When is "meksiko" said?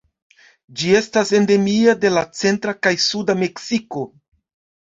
3.43-4.09